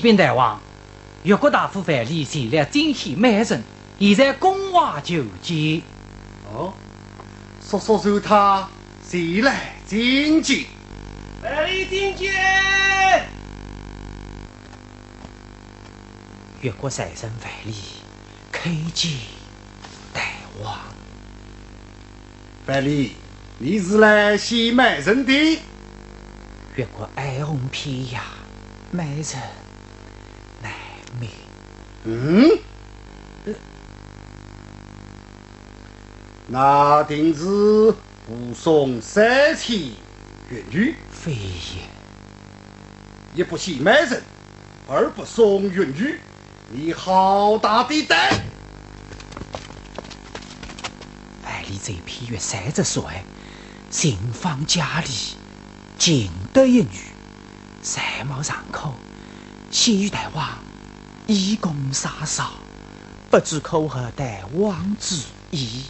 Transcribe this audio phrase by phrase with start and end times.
[0.00, 0.58] 启禀大王，
[1.24, 3.62] 越国大夫范蠡前来惊喜美人，
[3.98, 5.82] 现在宫外求见。
[6.50, 6.72] 哦，
[7.62, 8.66] 说说受他
[9.06, 10.64] 谁来觐见？
[11.42, 12.32] 范蠡觐见。
[16.62, 17.74] 越国财神范蠡
[18.50, 19.12] 叩见
[20.14, 20.22] 大
[20.62, 20.78] 王。
[22.64, 23.10] 范蠡，
[23.58, 25.60] 你是来见美人的？
[26.76, 28.18] 越国哀鸿遍野，
[28.90, 29.60] 美人。
[32.04, 32.58] 嗯，
[36.48, 37.90] 那定是
[38.26, 39.78] 护送三千
[40.50, 40.94] 越女？
[41.10, 41.82] 非也，
[43.34, 44.22] 一不嫌美人，
[44.88, 46.18] 二不送越女，
[46.70, 48.30] 你好大的胆！
[51.44, 53.02] 万里这片月三十岁，
[53.90, 55.10] 新房佳丽，
[55.98, 56.88] 尽得一女，
[57.82, 58.94] 三貌上口，
[59.70, 60.58] 先与大王。
[61.32, 62.54] 以功杀嫂，
[63.30, 64.24] 不知可何大
[64.54, 65.14] 王之
[65.52, 65.84] 意？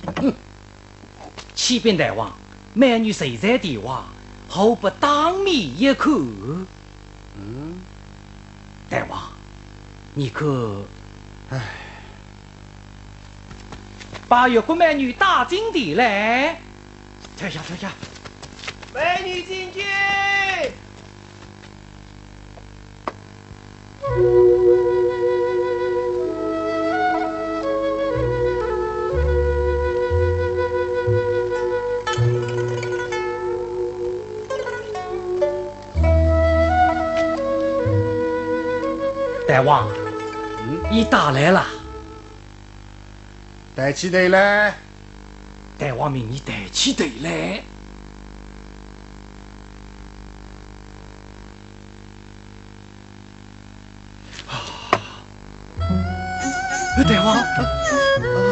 [1.55, 2.31] 启禀大王，
[2.75, 4.07] 美女谁在帝王，
[4.51, 6.13] 何不当面一看？
[6.13, 7.79] 嗯，
[8.91, 9.31] 大王，
[10.13, 10.85] 你可
[11.49, 11.59] 唉，
[14.29, 16.61] 把越国美女带进地来。
[17.39, 17.91] 退下，退下，
[18.93, 20.20] 美女觐见。
[39.61, 39.87] 大王，
[40.91, 41.67] 你打来了。
[43.77, 44.75] 带起队来。
[45.79, 47.63] 大王命你带起队来。
[57.07, 58.50] 大王。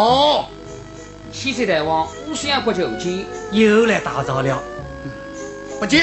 [0.00, 0.48] 好！
[1.30, 4.62] 启岁大王，五相国求见，又来打扰了。
[5.78, 6.00] 不急。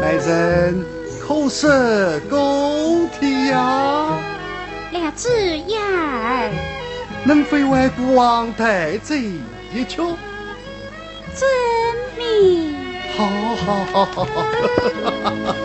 [0.00, 0.84] 来人
[1.24, 4.18] 口舌勾天呀！
[4.90, 6.50] 两只眼儿，
[7.24, 10.08] 能非外国王太子一瞧？
[11.36, 11.48] 真
[12.18, 12.74] 美！
[13.16, 13.28] 好
[13.64, 14.42] 好好好好！
[15.22, 15.55] 好，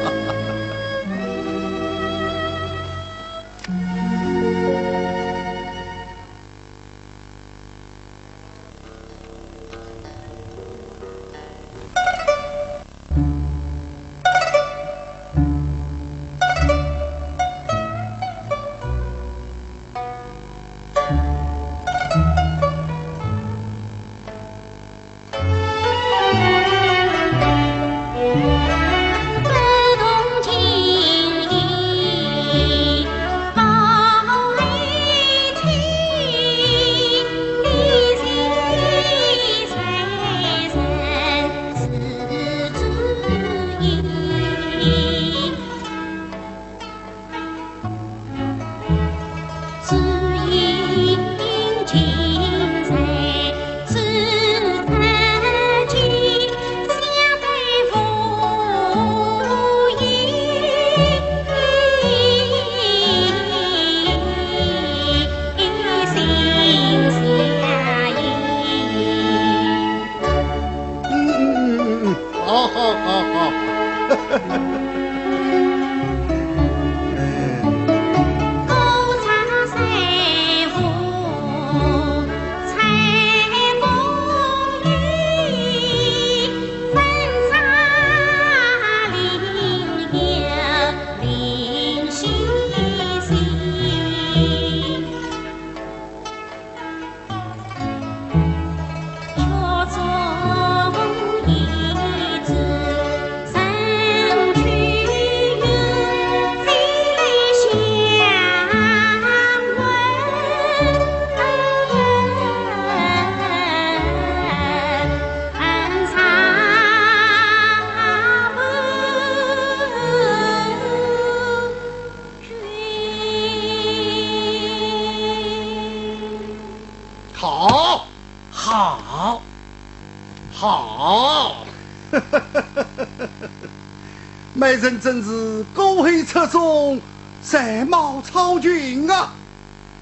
[134.71, 137.01] 美人真是狗黑车中
[137.43, 139.33] 才貌超群啊！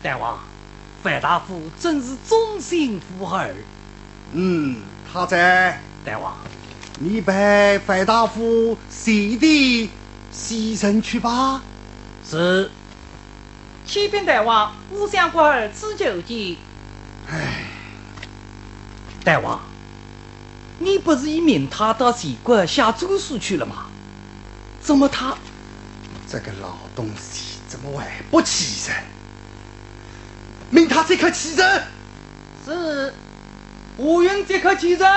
[0.04, 0.38] 大王，
[1.02, 3.56] 范大夫真是忠心妇儿。
[4.34, 4.78] 嗯，
[5.12, 5.82] 他在。
[6.06, 6.38] 大王，
[7.00, 9.90] 你陪范大夫随地
[10.32, 11.64] 西城去吧。
[12.24, 12.70] 是。
[13.88, 16.56] 启禀大王，吾相国儿此求见。
[17.28, 17.64] 唉，
[19.24, 19.60] 大王，
[20.78, 23.88] 你不是已命他到西国下奏书去了吗？
[24.90, 25.38] 怎么他
[26.28, 28.92] 这个老东西怎么还不起身？
[30.72, 31.84] 命他即刻起身。
[32.66, 33.14] 是，
[33.98, 35.08] 五云即刻起身。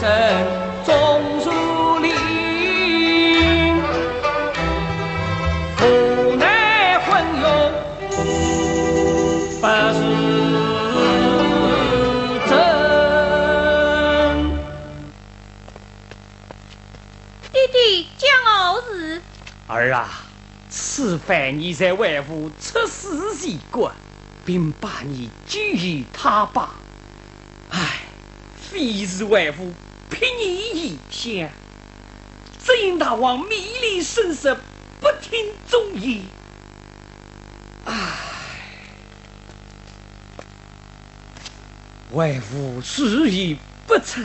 [0.00, 0.10] 真
[0.84, 1.50] 重书
[2.00, 2.12] 鳞，
[5.80, 5.82] 无
[6.36, 7.44] 奈昏庸
[9.60, 9.98] 不是
[12.48, 12.52] 真。
[17.52, 19.22] 弟弟讲何事？
[19.68, 20.08] 儿啊，
[20.68, 23.92] 此番你在外府出事，已过，
[24.44, 26.74] 并把你交于他吧。
[28.74, 29.72] 唉，非是外父
[30.10, 31.48] 睥你异乡，
[32.64, 34.52] 只因大王命令深实，
[35.00, 36.20] 不听忠言。
[37.84, 37.94] 唉，
[42.14, 44.20] 外父事意不测，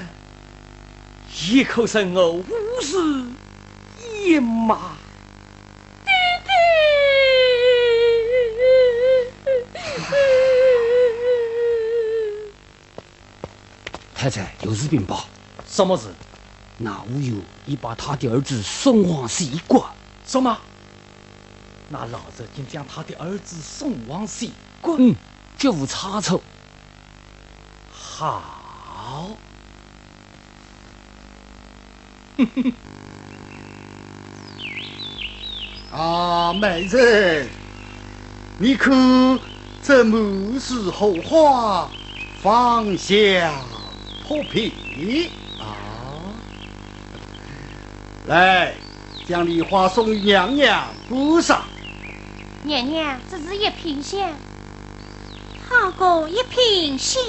[1.52, 2.44] 一口生我无
[2.82, 2.98] 事
[4.26, 4.94] 也骂。
[14.20, 15.24] 太太有事禀报，
[15.66, 16.14] 什么事？
[16.78, 17.36] 那吴友
[17.66, 19.90] 已把他的儿子送往西国。
[20.26, 20.58] 什么？
[21.88, 24.98] 那老子竟将他的儿子送往西国？
[25.00, 25.16] 嗯，
[25.58, 26.42] 绝无差错。
[27.94, 28.44] 好。
[35.94, 37.48] 啊，美人，
[38.58, 38.92] 你可
[39.82, 41.90] 这母事后话，
[42.42, 43.54] 放下。
[44.30, 44.72] 破皮
[45.58, 45.74] 啊！
[48.28, 48.76] 来，
[49.28, 51.64] 将梨花送娘娘补上。
[52.62, 54.30] 娘娘，这是一品香，
[55.68, 57.20] 好过一品香。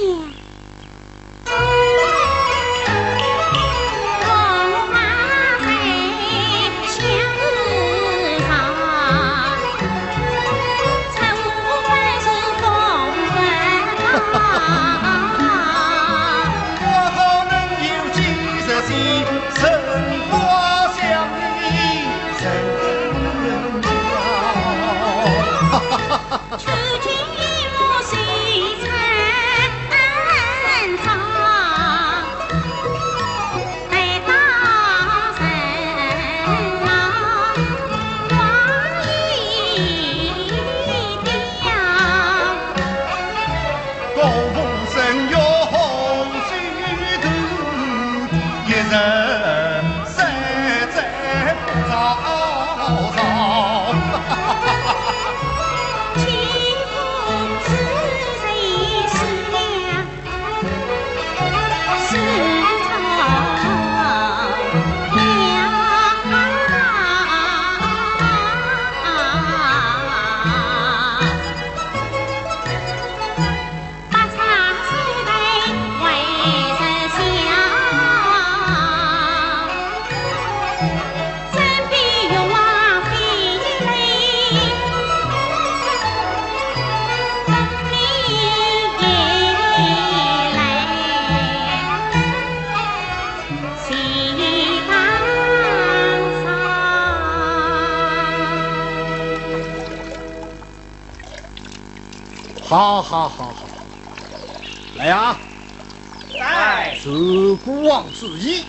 [107.10, 108.64] 来，自古王之意，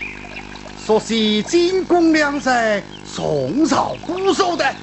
[0.84, 4.74] 说是金公两在，宋朝固守的，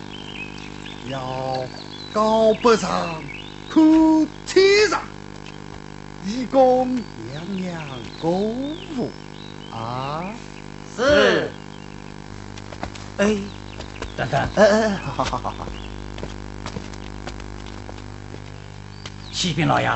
[1.10, 1.66] 要
[2.14, 3.22] 高不上，
[3.72, 5.02] 苦天上，
[6.26, 7.82] 以供娘娘
[8.22, 8.56] 公
[8.98, 9.12] 务
[9.72, 10.24] 啊！
[10.96, 11.52] 是。
[13.18, 13.36] 哎，
[14.16, 15.68] 等等，哎哎，好好好好。
[19.34, 19.90] 启禀老爷，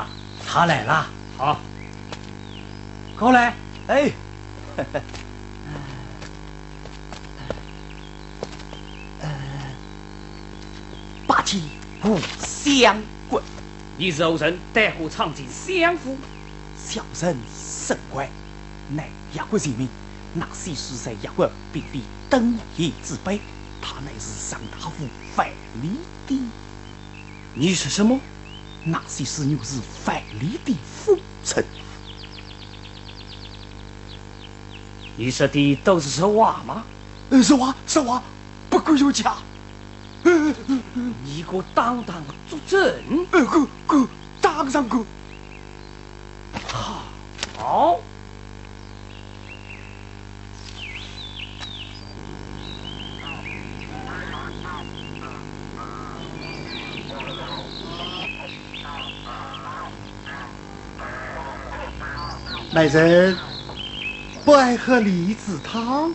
[0.46, 1.06] 他来了。
[1.36, 1.58] 好，
[3.18, 3.53] 过来。
[3.86, 4.12] 哎。
[11.26, 11.62] 八旗
[12.04, 13.42] 无相棍，
[13.96, 16.18] 你是后人带火闯进相府，
[16.76, 18.28] 小人甚怪，
[18.94, 19.88] 乃压国人民。
[20.34, 23.40] 那些是在压国并非等闲之辈，
[23.80, 25.48] 他乃是上大夫范
[25.80, 26.38] 蠡的。
[27.54, 28.18] 你是什么？
[28.84, 31.64] 那些是牛是范蠡的父臣。
[35.16, 36.84] 你说的都是实话吗？
[37.42, 38.22] 实话，实话，
[38.68, 39.36] 不可有假。
[40.22, 42.80] 你给我当当作证。
[43.30, 44.08] 呃，哥哥，
[44.40, 45.04] 当上哥。
[47.58, 48.00] 好。
[62.72, 63.38] 来人，
[64.44, 66.14] 不爱喝梨子汤。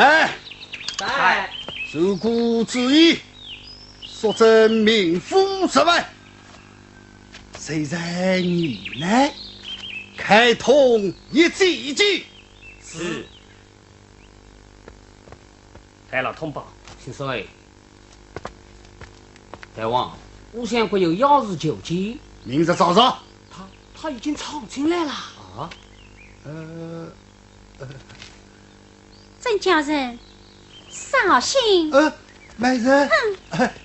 [0.00, 0.30] 来，
[0.96, 1.50] 在
[1.92, 3.18] 受苦之意，
[4.02, 6.08] 说真名夫之外，
[7.58, 9.30] 谁在你呢
[10.16, 12.24] 开通一计计？
[12.82, 13.26] 是。
[16.10, 16.66] 来了通报，
[17.04, 17.44] 先生哎，
[19.76, 20.16] 大王，
[20.54, 22.18] 吴相国有要事求见。
[22.44, 23.18] 明日早上。
[23.50, 25.12] 他他已经闯进来了。
[25.12, 25.68] 啊？
[26.44, 27.12] 呃
[27.80, 27.88] 呃。
[29.40, 30.18] 真叫人
[30.90, 31.90] 扫兴。
[31.92, 32.12] 呃，
[32.56, 33.08] 美人，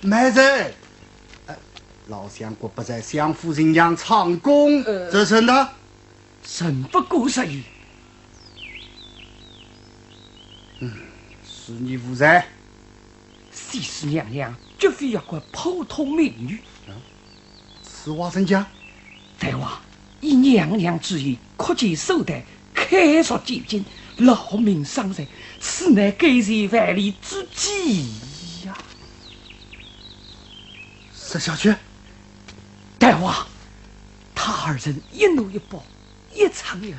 [0.02, 0.74] 美人，
[2.08, 5.68] 老相国不在相府人阳长宫，这是呢？
[6.44, 7.62] 神不过十矣。
[10.80, 10.92] 嗯，
[11.44, 12.46] 是你无才。
[13.50, 16.60] 西施娘娘绝非一个普通美女。
[17.82, 18.64] 此话怎讲？
[19.38, 19.80] 大王
[20.20, 22.40] 以娘娘之意，扩建手段，
[22.74, 23.84] 开除监禁。
[24.18, 25.26] 劳民伤财，
[25.60, 28.06] 此乃改善万里之计
[28.64, 28.76] 呀！
[31.14, 31.76] 石小雀，
[32.98, 33.46] 大王，
[34.34, 35.84] 他二人一怒一暴，
[36.32, 36.98] 一唱一和，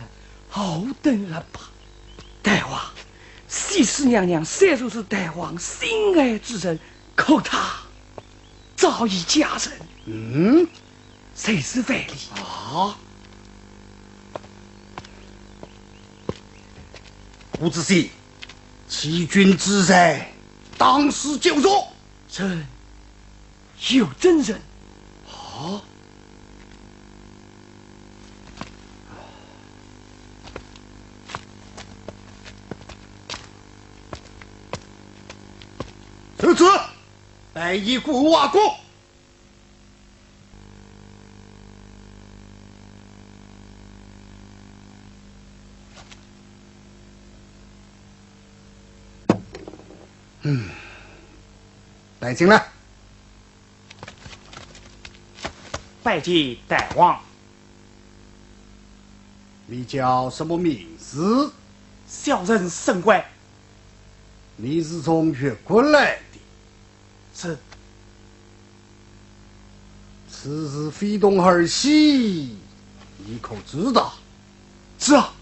[0.49, 1.61] 好等了吧。
[2.41, 2.81] 大王，
[3.47, 6.79] 西施娘娘虽说是大王心爱之人，
[7.15, 7.75] 可她
[8.75, 10.67] 早已嫁人，嗯，
[11.35, 12.11] 谁是万里？
[12.35, 12.97] 啊，
[17.59, 18.07] 伍子胥，
[18.87, 20.25] 欺君之罪，
[20.77, 21.87] 当时就坐。
[22.31, 22.65] 臣
[23.91, 24.59] 有真人。
[25.27, 25.81] 啊，
[36.39, 36.63] 受此，
[37.53, 38.86] 待以故瓦国。
[50.49, 50.63] 嗯，
[52.21, 52.69] 带进来。
[56.01, 57.19] 拜见大王，
[59.65, 61.51] 你叫什么名字？
[62.07, 63.29] 小人沈怪。
[64.55, 66.39] 你是从越国来的？
[67.35, 67.57] 是
[70.31, 72.55] 此事非同儿戏，
[73.17, 74.13] 你可知道？
[74.97, 75.33] 是啊。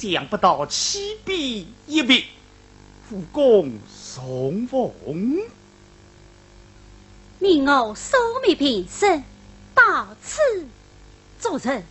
[0.00, 2.24] 想不到七笔一笔，
[3.06, 4.90] 复公送凤。
[7.38, 9.22] 命我收灭平生，
[9.74, 10.40] 到此
[11.38, 11.82] 作证。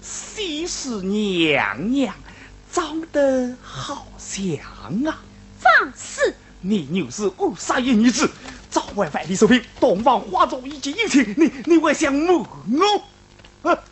[0.00, 2.14] 西施娘娘
[2.70, 4.46] 长得好像
[5.04, 5.20] 啊！
[5.58, 6.34] 放肆！
[6.60, 8.30] 你又是误杀一女子，
[8.70, 13.70] 早晚万里受聘，东方花烛以及殷勤，你你还想瞒我？
[13.70, 13.84] 啊，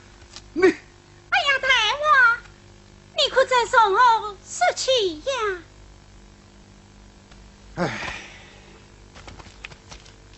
[0.52, 1.68] 你哎呀，大
[2.02, 2.38] 王，
[3.16, 5.32] 你可再送我说气呀！
[7.74, 8.14] 唉，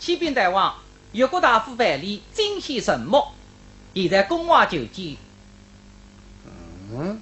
[0.00, 0.74] 启禀大王，
[1.12, 3.22] 越国大夫范蠡惊现神目，
[3.92, 5.18] 现在宫外求见。
[6.90, 7.20] 嗯，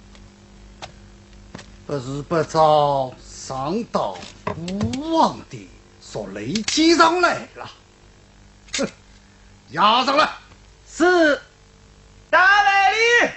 [1.85, 4.17] 不是不早上到
[4.57, 5.69] 吴王的
[6.01, 7.69] 说雷击上来了，
[8.75, 8.89] 哼，
[9.73, 10.31] 押上来。
[10.89, 11.43] 是
[12.31, 13.33] 大范蠡。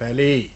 [0.00, 0.48] 范蠡，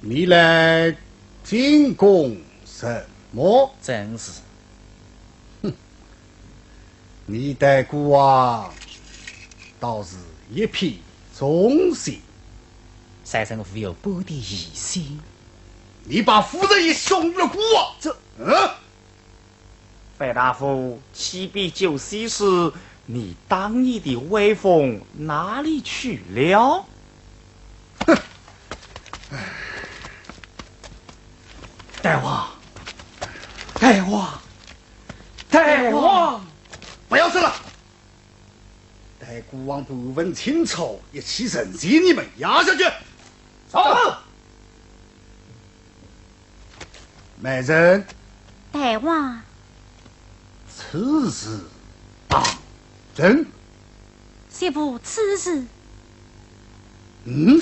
[0.00, 0.96] 你来
[1.42, 3.74] 进贡什么？
[3.82, 4.40] 正是，
[7.26, 8.72] 你待孤王
[9.80, 10.14] 倒是
[10.48, 10.94] 一片
[11.36, 12.20] 忠心。
[13.24, 15.18] 三生无有半点疑心。
[16.04, 17.96] 你把夫人也送入国啊！
[18.00, 18.70] 这，嗯，
[20.16, 22.44] 范大夫，启禀救西时，
[23.06, 26.86] 你当年的威风哪里去了？
[32.08, 32.48] 大王，
[33.74, 34.40] 大王，
[35.50, 36.42] 大王，
[37.06, 37.54] 不要说了。
[39.20, 42.84] 待孤王不问清楚，一起人将你们压下去。
[43.68, 43.84] 走。
[47.36, 48.06] 美人，
[48.72, 49.42] 大王，
[50.74, 51.60] 此事
[52.26, 52.42] 当
[53.14, 53.44] 真？
[54.48, 55.62] 媳妇，此事，
[57.24, 57.60] 嗯，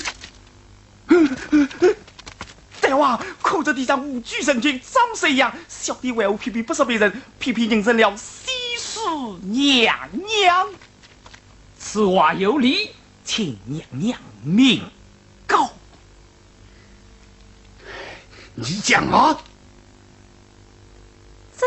[2.87, 5.53] 大王，看着地上五举神君，张谁样？
[5.67, 8.99] 小弟万无偏偏不是别人，偏偏认成了西施
[9.41, 10.69] 娘娘。
[11.77, 12.91] 此话有理，
[13.25, 14.81] 请娘娘明
[15.45, 15.69] 告。
[18.55, 19.37] 你讲啊！
[21.57, 21.65] 这，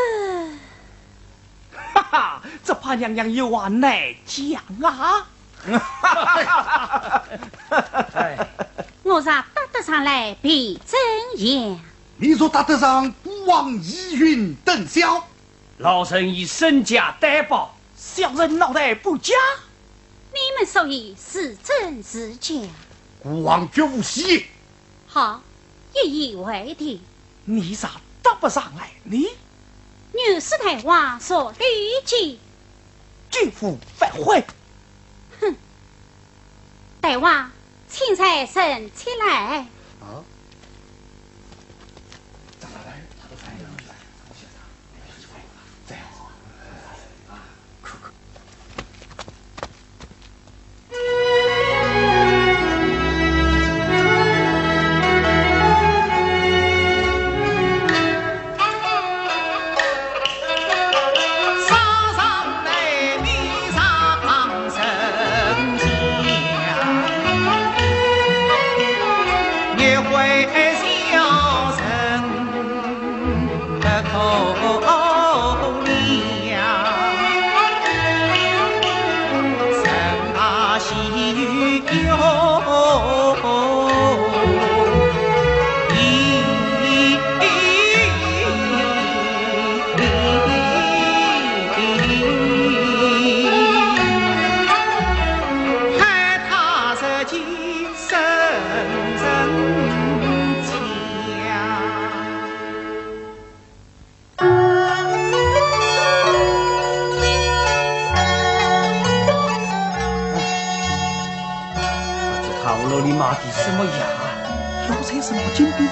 [1.72, 5.28] 哈哈，这怕娘娘有话难讲啊！
[5.60, 7.22] 哈哈哈哈
[7.68, 8.46] 哈哈
[9.02, 10.98] 我若答得上来，必真
[11.36, 11.80] 言？
[12.16, 15.22] 你若答得上孤王疑云等霄，
[15.78, 17.74] 老臣以身家担保。
[17.96, 19.34] 小人脑袋不假。
[20.32, 22.54] 你们所以是真是假？
[23.22, 24.44] 孤王绝无戏言。
[25.06, 25.42] 好，
[25.94, 27.00] 一言为定。
[27.44, 29.28] 你咋答不上来呢？
[30.12, 31.56] 女史大王所理
[32.04, 32.38] 解。
[33.30, 34.44] 绝不反悔。
[35.40, 35.54] 哼！
[37.00, 37.50] 大王，
[37.90, 39.79] 青菜生起来。
[74.02, 74.79] 的口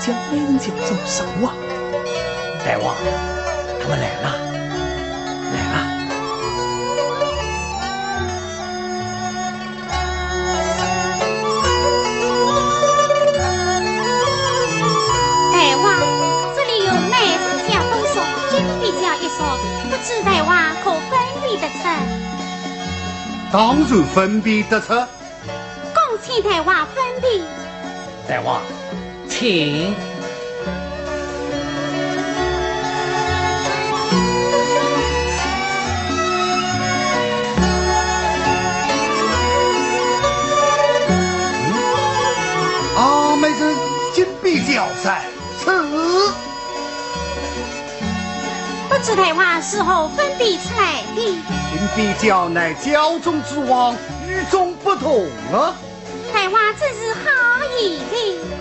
[0.09, 1.53] 将没人叫怎么收啊？
[2.65, 2.97] 大王，
[3.79, 4.27] 他们来了，
[5.53, 5.77] 来了。
[15.53, 15.87] 大王，
[16.57, 16.91] 这里有
[18.49, 19.45] 金币家一说，
[19.91, 21.85] 不知大王可分辨得出？
[23.53, 24.95] 当然分辨得出。
[24.95, 27.43] 恭请大王分辨。
[28.27, 28.63] 大王，
[29.39, 29.95] 请。
[42.97, 43.77] 阿妹子
[44.13, 45.23] 金币交在
[45.63, 45.71] 此。
[48.89, 51.23] 不知太王是何分辨出来的？
[51.71, 53.95] 金币交乃教中之王，
[54.27, 55.77] 与众不同啊！
[56.33, 57.31] 太王真是好
[57.81, 58.58] 意的。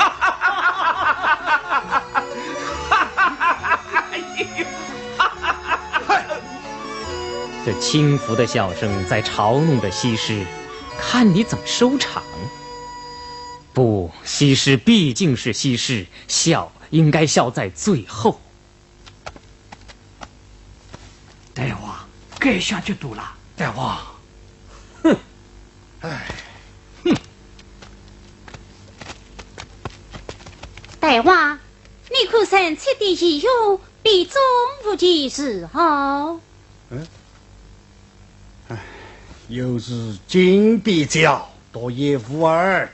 [7.64, 10.44] 这轻浮的笑声在嘲弄着西施，
[10.98, 12.22] 看你怎么收场。
[13.72, 18.40] 不，西施毕竟是西施，笑应该笑在最后。
[21.54, 21.94] 大王，
[22.38, 23.34] 该下就赌了。
[23.56, 23.98] 大王，
[31.00, 31.58] 大王，
[32.10, 34.34] 你可曾切的义勇，比中
[34.84, 36.38] 无其时候？
[39.48, 42.92] 又是金币交，多也无儿。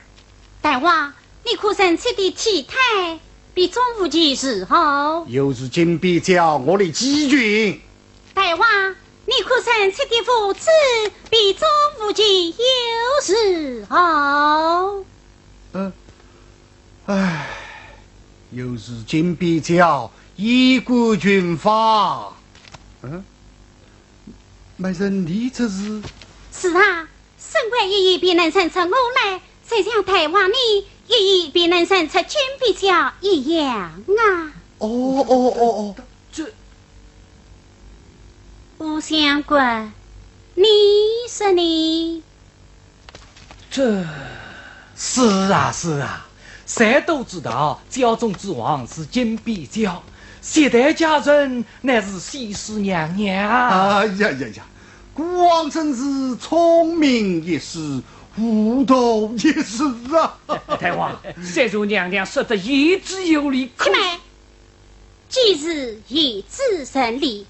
[0.61, 3.19] 大王，你可曾切的体态，
[3.53, 5.25] 比中无其时候？
[5.27, 7.81] 又是金币交，我的机军。
[8.33, 10.69] 大王，你可曾切的父子，
[11.29, 11.67] 比中
[12.01, 12.55] 无其有
[13.21, 15.05] 时候？
[15.73, 15.93] 嗯，
[17.05, 17.47] 唉，
[18.51, 22.33] 又是金比较衣冠军法。
[23.01, 23.23] 嗯，
[24.77, 26.01] 美人，你这是？
[26.51, 27.07] 是啊，
[27.37, 34.51] 身官一一便能生出我来，就像台湾你一一便能生出金比较一样啊。
[34.79, 35.95] 哦哦哦哦，
[36.31, 36.45] 这
[38.77, 39.59] 吴相国，
[40.53, 40.65] 你
[41.29, 42.21] 说你
[43.71, 44.05] 这
[44.95, 46.26] 是啊是啊，
[46.67, 50.03] 谁都知道教中之王是金比较，
[50.41, 53.49] 现代佳人乃是西施娘娘。
[53.49, 54.63] 哎呀呀呀，
[55.13, 58.01] 孤王真是聪明一世，
[58.35, 59.83] 糊涂一世
[60.15, 60.37] 啊！
[60.79, 63.71] 大王，三如娘娘说的言之有理。
[63.77, 63.97] 可妹，
[65.29, 67.47] 既是言之成理，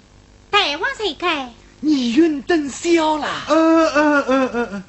[0.51, 1.51] 大王才该
[1.81, 4.83] 你运灯消了，嗯嗯嗯嗯嗯，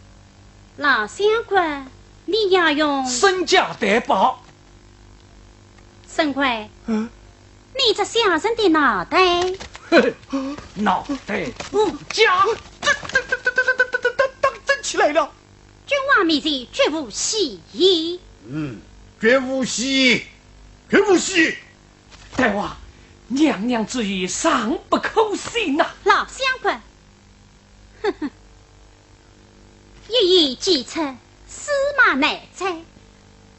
[0.77, 1.87] 老相官，
[2.29, 4.45] 你要用身家担保。
[6.07, 7.09] 沈官，嗯，
[7.75, 9.19] 你这小人的脑袋，
[10.75, 12.45] 脑袋不假，
[12.83, 15.33] 等等等等等等等等等等起来了。
[15.87, 18.19] 君王面前绝无戏言。
[18.47, 18.79] 嗯，
[19.19, 20.27] 绝无戏，
[20.91, 21.57] 绝无戏。
[22.37, 22.77] 大王，
[23.29, 25.87] 娘娘之言尚不可信呐。
[26.05, 26.73] 老相公，
[28.03, 28.31] 哼哼，
[30.09, 31.01] 一言既出，
[31.69, 32.73] 司马难猜。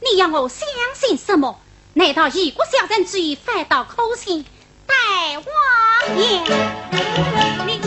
[0.02, 1.62] 你要我相信什么？
[1.93, 4.43] 难道异国小人之言反倒可信？
[4.88, 4.95] 大
[5.36, 6.41] 王爷，
[7.67, 7.78] 你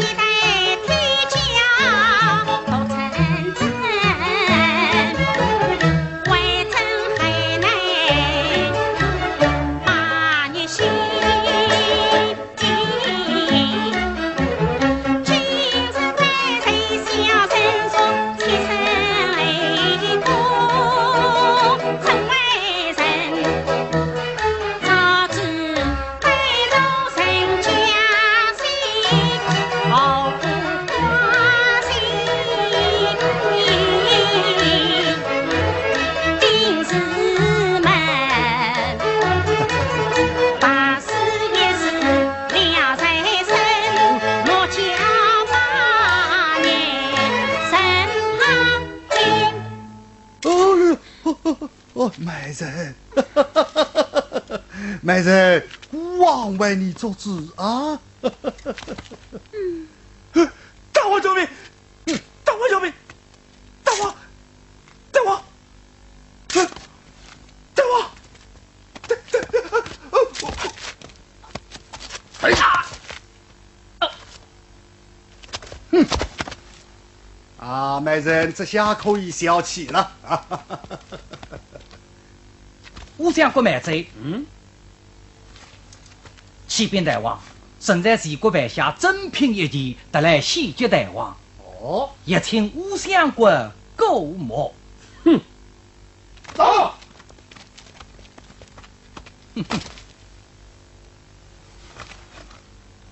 [57.03, 57.99] 王为你做主啊！
[60.93, 61.49] 大王救命！
[62.45, 62.93] 大王救命！
[63.83, 64.15] 大王，
[65.11, 65.43] 大王，
[67.75, 68.11] 大王，
[72.43, 72.87] 哎呀！
[75.91, 76.07] 哼！
[77.59, 80.13] 啊，美人，这下可以消气了。
[80.25, 80.47] 啊
[83.19, 84.11] 吾相国万岁！
[84.21, 84.47] 嗯，
[86.83, 87.41] 启禀大王，
[87.79, 91.37] 臣在齐国办下珍品一件，得来献接大王。
[91.81, 94.75] 哦，也请吾相国购目。
[96.53, 96.93] 走。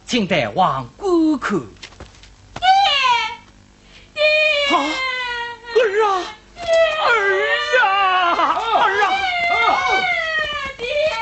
[0.05, 1.57] 请大 王观看。
[4.71, 4.75] 啊，
[5.77, 6.27] 儿啊，
[7.07, 7.09] 儿
[7.87, 7.87] 啊，
[8.83, 9.09] 儿啊！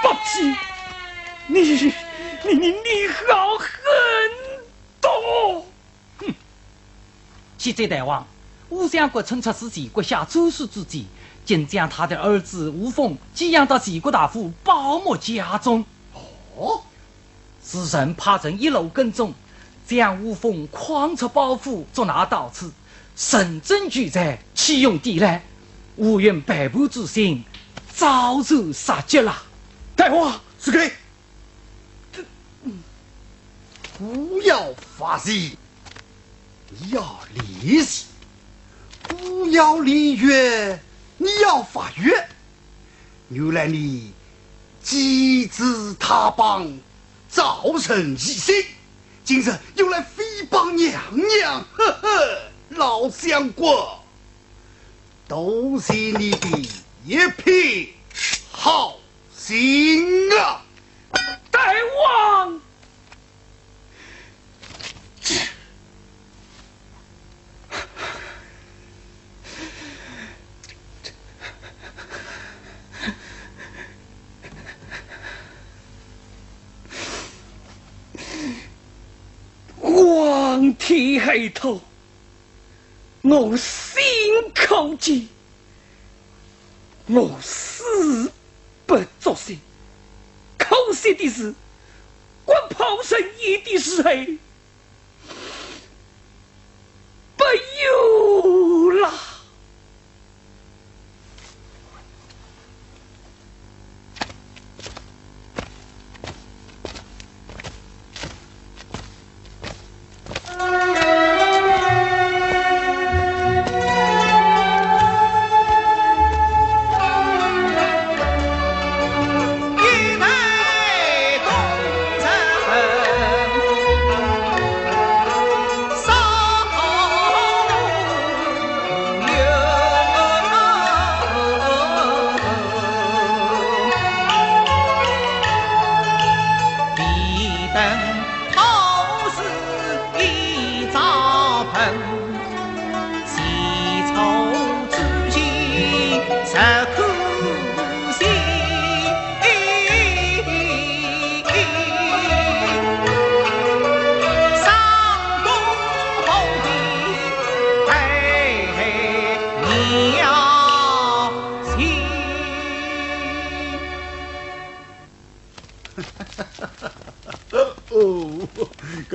[0.03, 0.57] 宝气，
[1.47, 1.77] 你
[2.49, 3.69] 你你你好狠
[5.03, 5.67] 毒！
[6.17, 6.35] 哼！
[7.59, 8.27] 现在大王，
[8.71, 11.05] 吴相国趁出自己国下奏书之际，
[11.45, 15.85] 竟将他的儿子吴凤寄养到齐国大夫宝木家中。
[16.57, 16.81] 哦，
[17.63, 19.35] 时臣派人一路跟踪，
[19.87, 22.73] 将吴凤诓出包袱，捉拿到此，
[23.15, 25.45] 神真俱在，启用地来。
[25.97, 27.45] 吾愿百步之心，
[27.93, 29.37] 遭受杀绝了。
[29.95, 30.91] 大王，是给。
[33.99, 38.05] 不要发誓，你要立誓；
[39.09, 40.79] 不要立约，
[41.17, 42.29] 你要发约。
[43.29, 44.13] 原来你
[44.85, 45.65] 机智
[45.99, 46.79] 他邦，
[47.29, 48.65] 造成疑心，
[49.25, 54.01] 今日又来诽谤娘娘，呵呵，老相国，
[55.27, 56.69] 都是你的
[57.05, 57.89] 一片
[58.53, 58.97] 好
[59.37, 60.63] 心啊！
[61.51, 61.61] 大
[62.07, 62.61] 王，
[79.81, 80.75] 皇
[81.51, 81.81] 头，
[83.23, 83.93] 我心
[84.55, 85.29] 口急，
[87.07, 88.33] 我死
[88.87, 89.57] 不作声。
[90.57, 91.55] 可惜的是，
[92.45, 94.11] 我抛身一的时候，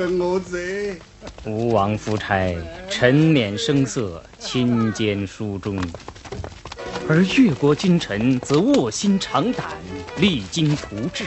[0.07, 0.95] 我在。
[1.45, 2.55] 吴王夫差
[2.89, 5.77] 沉湎声色，亲兼书中；
[7.07, 9.67] 而越国君臣则卧薪尝胆，
[10.17, 11.25] 励精图治。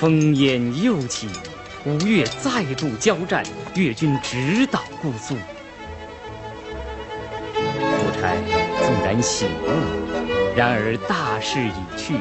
[0.00, 1.28] 烽烟又起，
[1.84, 5.34] 吴越再度交战，越军直捣姑苏。
[7.54, 8.34] 夫差
[8.80, 12.14] 纵然醒悟，然而大势已去，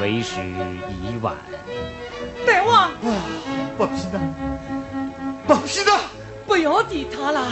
[0.00, 0.40] 为时
[0.88, 1.36] 已晚。
[2.46, 2.94] 大王，啊，
[3.76, 4.20] 不皮的，
[5.46, 5.92] 不皮的，
[6.46, 7.46] 不要提他了，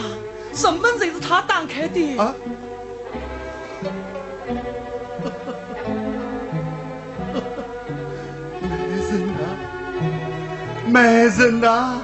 [0.53, 2.17] 什么才是他打开的？
[2.17, 2.33] 啊！
[10.85, 12.01] 美人呐，美人呐，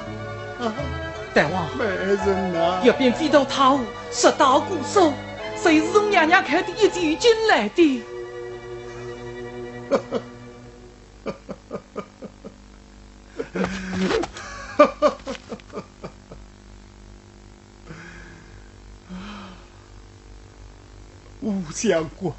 [1.34, 2.16] 大王，美人
[2.52, 3.80] 呐，一边飞到他屋，
[4.12, 5.12] 拾到鼓手，
[5.60, 8.02] 谁是从娘娘开的一进进来的？
[21.40, 22.36] 吴相国，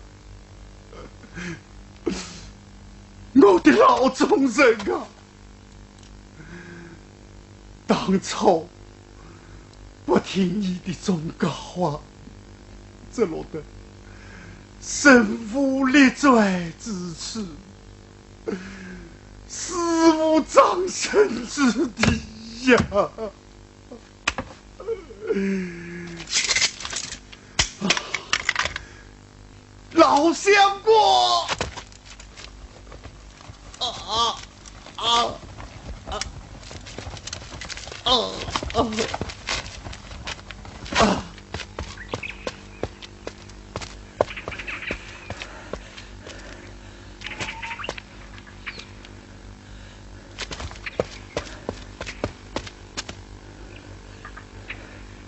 [3.34, 5.08] 我的老忠人啊，
[7.88, 8.68] 当初
[10.06, 11.48] 不听你的忠告
[11.82, 12.00] 啊，
[13.14, 13.62] 只落得
[14.82, 17.46] 身负立罪之耻，
[19.48, 19.74] 死
[20.42, 22.22] 葬身之地
[22.72, 22.78] 呀！
[29.92, 31.48] 老相国，
[33.80, 34.36] 啊啊
[34.96, 35.06] 啊
[36.06, 36.20] 啊
[38.04, 38.06] 啊啊！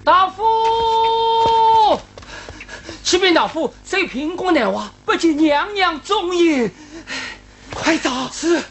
[0.05, 0.43] 大夫，
[3.39, 6.69] 大夫，虽平公难娃，不见娘娘踪影，
[7.73, 8.09] 快走！
[8.33, 8.61] 是。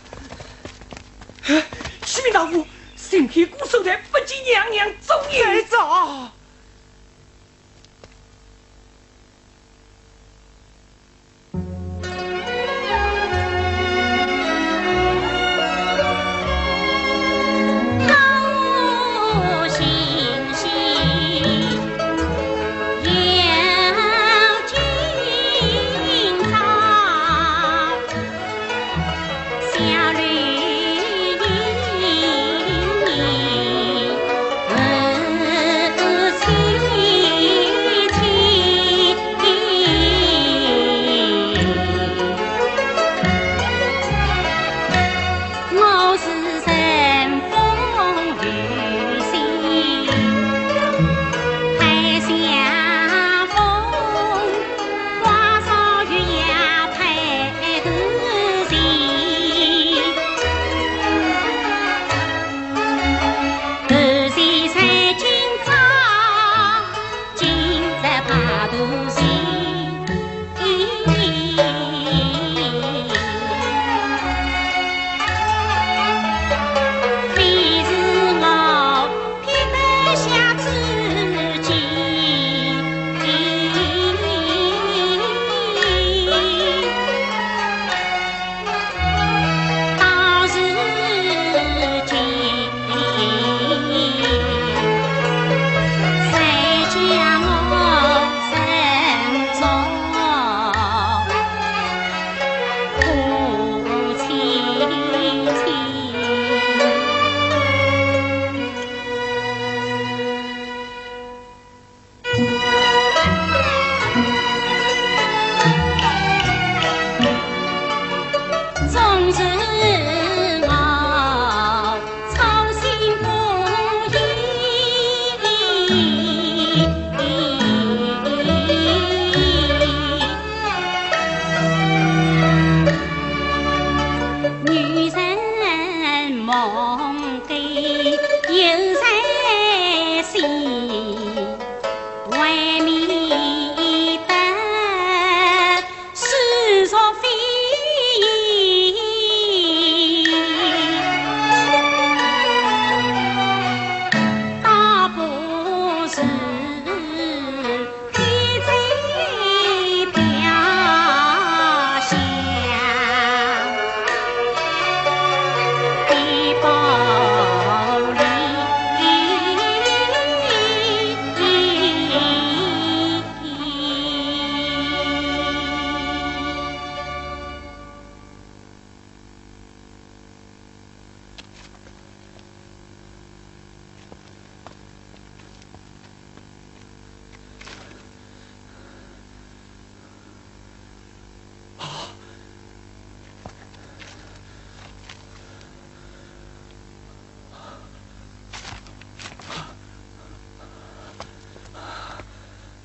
[2.04, 5.42] 启禀大夫，身披鼓手台，不见娘娘踪影。
[5.42, 6.28] 快走！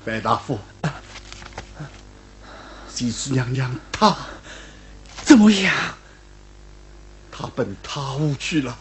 [0.04, 0.60] 白大夫，
[2.92, 4.14] 西施娘娘她
[5.24, 5.74] 怎么样？
[7.32, 8.76] 她奔他屋去了。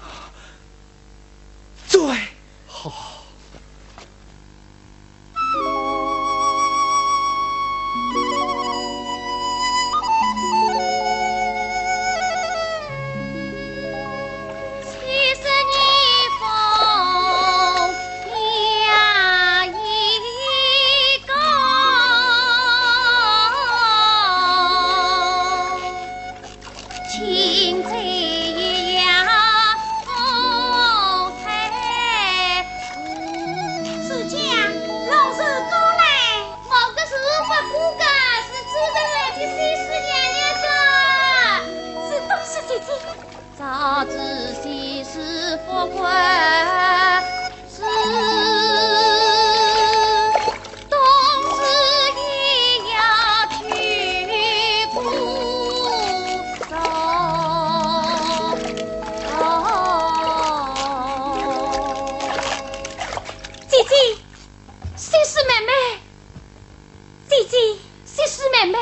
[67.44, 67.58] 姐姐，
[68.06, 68.78] 西施妹妹，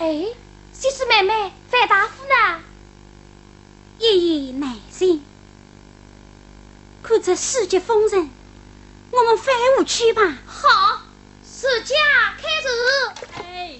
[0.00, 0.34] 哎，
[0.72, 2.60] 西施妹妹，范大夫呢？
[4.00, 5.22] 一言难尽。
[7.04, 8.28] 看这世界风尘，
[9.12, 10.22] 我们返屋去吧。
[10.44, 11.02] 好，
[11.44, 11.94] 使家
[12.36, 13.38] 开始。
[13.44, 13.78] 哎，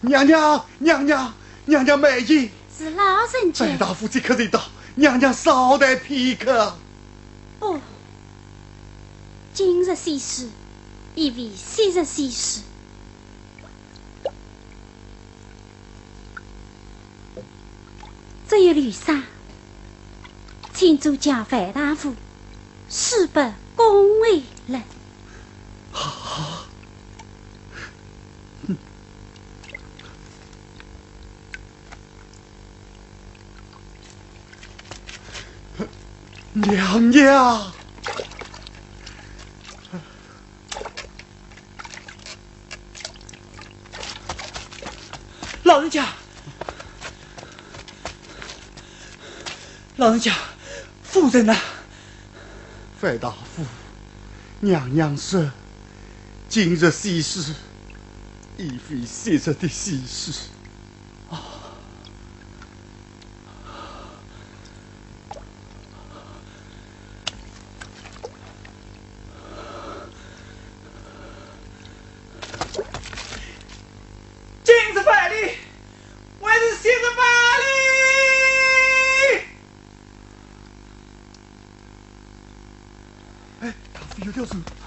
[0.00, 1.34] 娘娘，娘娘，
[1.66, 2.50] 娘娘美意。
[2.74, 3.76] 是老人家范。
[3.76, 4.62] 大夫即刻就到，
[4.94, 6.74] 娘娘稍待片刻。
[7.58, 7.78] 不，
[9.52, 10.48] 今日西施，
[11.14, 12.60] 意为昔日西施。
[18.50, 19.22] 这一缕纱，
[20.74, 22.16] 请主将范大夫
[22.88, 23.40] 施不
[23.76, 24.82] 恭维了。
[36.52, 37.72] 娘娘，
[50.00, 50.34] 老人家，
[51.02, 51.54] 夫人呐、
[52.98, 53.66] 范大夫，
[54.60, 55.50] 娘娘说，
[56.48, 57.52] 今日喜事，
[58.56, 60.32] 亦非昔日的喜事。
[84.30, 84.79] 哎，大